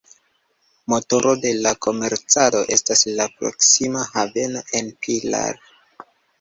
[0.93, 5.65] Motoro de la komercado estas la proksima haveno en Pilar.